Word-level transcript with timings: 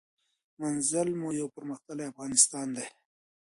منزل 0.61 1.07
مو 1.19 1.29
یو 1.39 1.47
پرمختللی 1.55 2.05
افغانستان 2.11 2.67
دی. 2.75 2.85